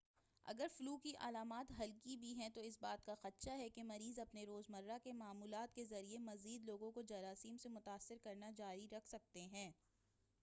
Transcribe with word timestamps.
اگر 0.45 0.67
فلو 0.67 0.95
کی 0.97 1.11
علامات 1.19 1.71
ہلکی 1.79 2.15
بھی 2.17 2.33
ہے 2.37 2.47
تو 2.53 2.61
اس 2.61 2.77
بات 2.81 3.05
کا 3.05 3.15
خدشہ 3.15 3.57
ہے 3.57 3.69
کہ 3.69 3.83
مریض 3.83 4.19
اپنے 4.19 4.45
روز 4.45 4.69
مرہ 4.69 4.97
کے 5.03 5.11
معمولات 5.13 5.75
کے 5.75 5.85
ذریعہ 5.85 6.19
مزید 6.21 6.63
لوگوں 6.63 6.91
کو 6.91 7.01
جراثیم 7.01 7.57
سے 7.57 7.69
متاثر 7.69 8.17
کرنا 8.23 8.49
جاری 8.57 8.87
رکھ 8.91 9.07
سکتے 9.07 9.45
ہیں 9.45 9.71